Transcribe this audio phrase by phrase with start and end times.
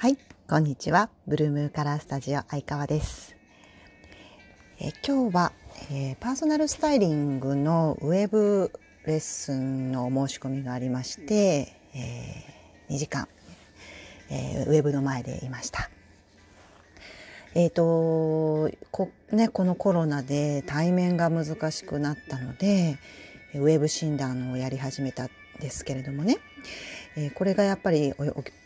[0.00, 0.16] はい
[0.48, 1.10] こんにちは。
[1.26, 3.36] ブルームカラースタジオ相川です。
[4.78, 5.52] え今日は、
[5.92, 8.72] えー、パーソナルスタイリングのウェブ
[9.04, 13.28] レッスンの申し込みがありまして、えー、2時間、
[14.30, 15.90] えー、ウェブの前でいました。
[17.54, 22.98] えっ、とこねこのコロナで対面が難しくなったので
[23.54, 25.30] ウェブ診断をやり始めたん
[25.60, 26.38] ですけれどもね、
[27.18, 28.14] えー、これがやっぱり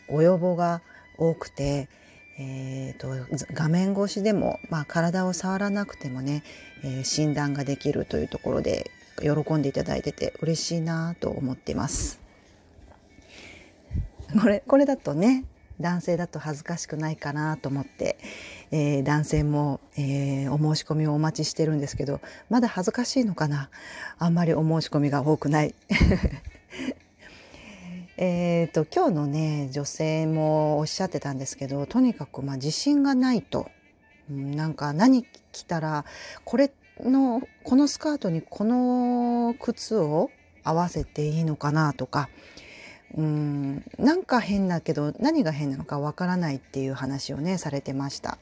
[0.07, 0.81] お予防が
[1.17, 1.89] 多くて、
[2.37, 3.09] えーと、
[3.53, 6.43] 画面越しでも、まあ、体を触らなくてもね、
[6.83, 8.91] えー、診断ができるというところで
[9.21, 12.19] 喜んでいただいてて嬉しいなと思っています。
[14.41, 15.45] これこれだとね
[15.79, 18.17] 男性だと恥ずかしくないかなと思って、
[18.71, 23.69] えー、男性も、えー、お申し込みをお待ちしてるんですけどまだ恥ずかしいのかな？
[24.17, 25.75] あんまりお申し込みが多くない
[28.17, 33.69] えーと、今日のね女性もおっしゃってたんですけどとにかくまあ自信がないと、
[34.31, 36.05] うん、なんか何着たら
[36.45, 36.71] これ
[37.01, 40.31] のこのスカートにこの靴を
[40.63, 42.29] 合わせていいのかなとか
[43.17, 48.37] うんなんか変だけど何が変なのかわからないっていう話をねされてました。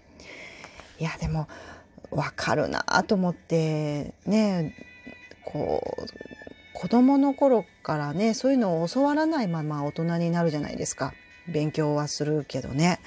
[0.99, 1.47] いやでも
[2.11, 4.75] わかるなと思ってね
[5.43, 11.13] こう子供の頃からねそういうのを教わらないまま大人になるじゃないですか
[11.47, 12.99] 勉強はするけどね。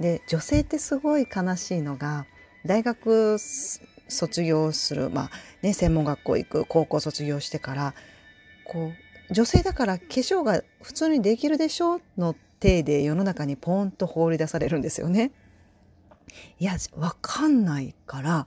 [0.00, 2.26] で女性ってすごい悲しいのが
[2.64, 5.30] 大学卒業する、まあ
[5.62, 7.94] ね、専門学校行く高校卒業してから
[8.64, 8.92] こ
[9.30, 15.32] う女性だから化粧が普通にできるでしょの体で世の中にポンと放り出されるんですよね。
[16.58, 18.46] いやわかんないから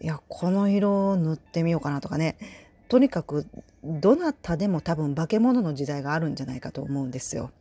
[0.00, 2.36] いやこの色を塗ってみようかなとかね
[2.90, 3.46] とにかく
[3.84, 7.52] どなたでも多分化け物の時代があるんじゃないかと思うんですよ。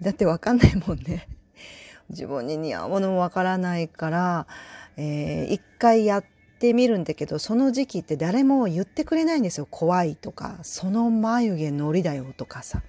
[0.00, 1.26] だってわかんないもんね。
[2.10, 4.46] 自分に似合うものもわからないから、
[4.96, 6.24] えー、一回やっ
[6.60, 9.66] てみるんだけど、その時期って誰も言ってくれないんですよ。
[9.68, 12.84] 怖いとか、その眉毛のりだよとかさ。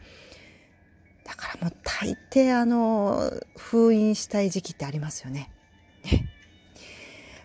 [1.24, 5.50] だからもう大抵あの、封印したい時期ってありますよね。
[6.04, 6.30] ね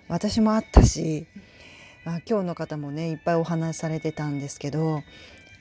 [0.06, 1.26] 私もあったし、
[2.06, 5.02] あ今日の方もねいっぱいお話しされてたんですけど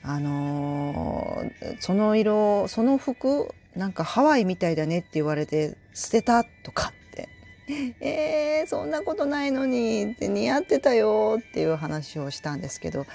[0.02, 7.28] あのー、その色その服なんかハワイみたいだねって言われて捨てたとかって
[8.00, 13.06] 「えー、そんなことないのに」って似合ってたよっていう話をしたんですけど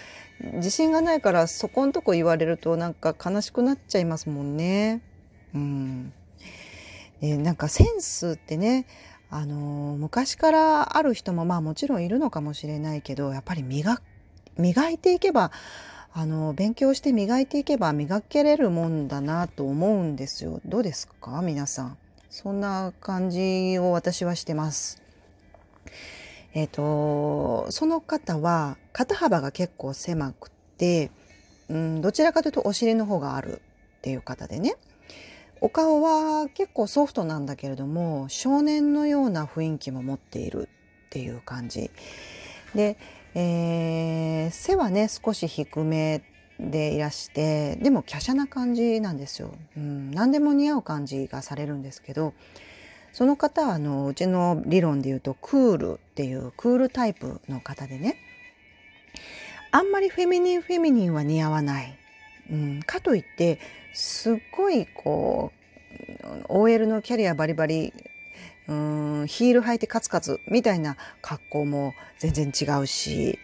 [0.56, 5.02] 自信がないからそこんとこ言われるとなんか悲しくなっちゃいますもんね。
[5.54, 6.14] うん
[7.22, 8.88] えー、なんかセンスってね
[9.34, 14.02] あの昔からある人もまあもちろんいるのかもしれないけどやっぱり磨
[14.58, 15.52] 磨いていけば
[16.14, 20.60] あの勉強して磨いていけば磨けれるもんだなと思うんですよ。
[20.66, 21.42] どうですか？
[21.42, 21.98] 皆さん。
[22.30, 25.02] そんな感じを私はしてます。
[26.54, 31.10] えっ、ー、とその方は肩幅が結構狭くて、
[31.70, 33.62] うん、どちらかというとお尻の方がある
[34.00, 34.76] っていう方でね。
[35.62, 40.68] お顔は結構ソフトなんだけれども少年のような雰囲気も持っている
[41.06, 41.92] っていう感じ。
[42.74, 42.98] で、
[43.36, 46.24] えー、背はね少し低め
[46.60, 52.34] でいらしてでも華奢な感じなんですよ、うん、何でも似合う感じがされるんですけど
[53.14, 58.16] その方はあのうちの理論で言うとクールっていうクールタイプの方でね
[59.72, 61.98] あんまりフェミニンフェミニンは似合わない、
[62.50, 63.60] うん、かといって
[63.94, 67.94] すっごいこう OL のキャリアバリバリ
[68.68, 73.40] うんヒール履いてカツカツみたいな格好も全然違うし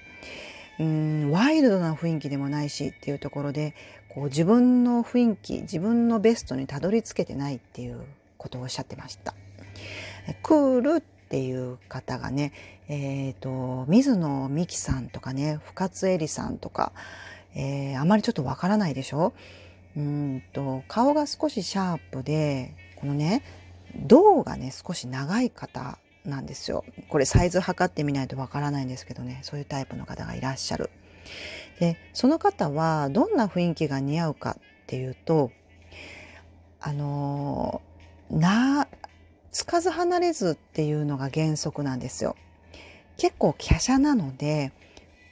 [0.80, 3.74] うんワイルドな雰囲気でもないしっていうところで
[4.10, 8.02] こう自分の雰囲気自分のベストにたどり着けてないっていう
[8.38, 9.34] ことをおっしゃってました。
[10.44, 12.54] クールっていう方がね、
[12.90, 16.94] えーと、水野美紀さんとかね深津絵里さんとか、
[17.60, 19.34] えー、あまりちょっとわからないでしょ？
[19.96, 23.42] うんと顔が少しシャープでこのね
[23.96, 26.86] 胴がね少し長い方なんですよ。
[27.10, 30.92] これサイズ測ってみないとわからないんですけどねそういうタイプの方がいらっしゃる。
[31.80, 35.52] でその方はどんな雰囲気が似合うかっていうと
[36.80, 37.82] あの
[38.30, 38.88] な
[39.52, 42.36] つかず離れずっていうのが原則なんですよ。
[43.18, 44.72] 結構華奢なので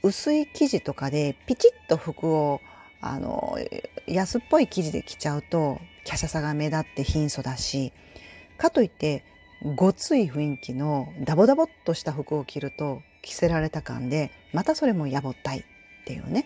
[0.05, 2.61] 薄い生地とかでピチッと服を
[3.01, 3.57] あの
[4.05, 7.91] 安っぽい生地で着ちゃうと華奢さが目立って貧相だし
[8.59, 9.23] かといって
[9.75, 15.63] ごつい雰囲気のダボダボっとした服を着ると着せられた感でまたそれもやぼったいっ
[16.05, 16.45] ていうね。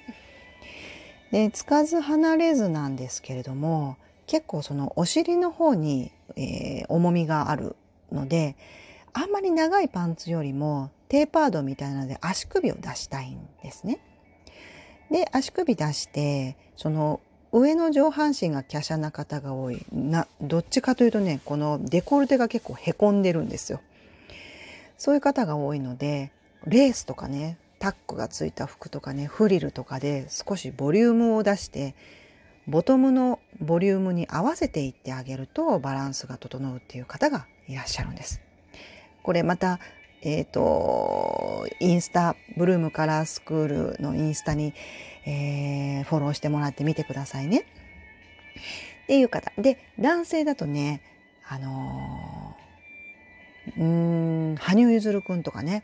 [1.31, 7.75] でつかず離れずなんですけれども結構そのお尻の方に、えー、重みがある
[8.11, 8.55] ので
[9.13, 13.99] あんまり長いパンツよりもテーパードみたいなので足首を出したいんですね。
[15.11, 17.19] で足首出してその
[17.51, 23.81] 上の上半身が華奢な方が多いなどっちかというとねこのデコルテが結構へこんでるんですよ。
[24.97, 26.31] そういう方が多いので
[26.65, 31.95] レースとかねタックがついた服とかねフリルとかで少しボリュームを出して
[32.67, 38.41] ボトムのボリュームに合わせていってあげるとバランスが整うっていう方がいらっしゃるんです。
[39.23, 39.79] これまた
[40.21, 44.73] えっ、ー、とインスタブルームカラースクールのインスタに、
[45.25, 47.65] えー、フォローしてもらってみてくださいね。
[49.03, 51.01] っていう方で男性だとね
[51.47, 53.83] あのー、う
[54.53, 55.83] ん羽生結弦くんとかね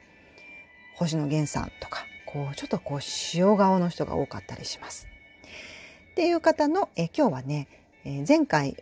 [0.95, 2.99] 星野源さんとかこうちょっとこう
[3.33, 5.07] 塩顔の人が多かったりします。
[6.11, 7.67] っていう方のえ今日はね、
[8.05, 8.77] え、前回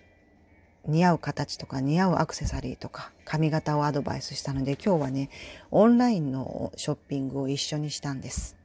[0.85, 5.29] 似合う形とか似合うアクセサリーとか髪型をアドバイスしたので今日はね
[5.71, 8.57] オンラインのショッピングを一緒にしたんです。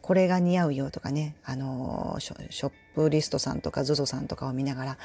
[0.00, 4.98] これが似合うよとかね、あのショップリストさんとか ZOZO さんとかを見ながら、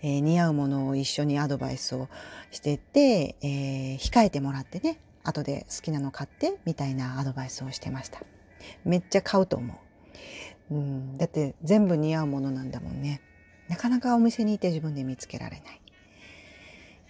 [0.00, 2.08] えー、似合うものを一緒にアドバイスを
[2.50, 8.22] してて、えー、控えてもらってね後で好きなの買ってみたいなアドバイスをしてました。
[8.86, 9.74] めっちゃ買うと思
[10.70, 10.74] う。
[10.74, 13.20] うん、だって全部似合うものなんだもんね。
[13.68, 15.80] なかなかお店にいて自分で見つけられない。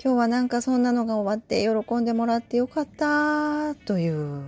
[0.02, 4.42] 今日はなんかそんなのが終わって喜んでもらってよかったという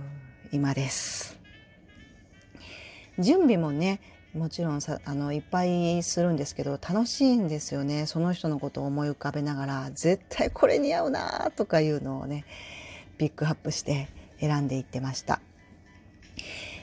[0.51, 1.39] 今です。
[3.19, 3.99] 準備もね
[4.33, 12.45] もちろんさあのいっぱいするんですけど楽しいんですよねその人のことを思い浮かべながら絶対これ似合うなとかいうのをね
[13.17, 14.07] ピックアップして
[14.39, 15.41] 選んでいってました、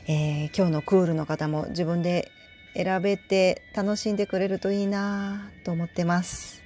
[0.09, 2.31] えー、今日のクールの方も自分で
[2.77, 6.63] 選べて楽しんでくれるといいなと思ってます。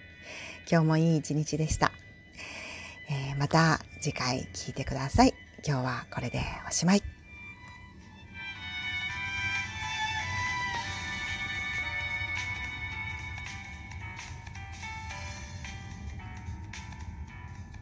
[0.70, 1.92] 今日もいい一日でした、
[3.08, 5.34] えー、また次回聞いてください。
[5.66, 7.19] 今日はこれでおしまい。